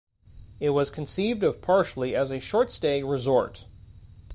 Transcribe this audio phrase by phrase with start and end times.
[0.59, 3.67] It was conceived of partially as a short-stay resort.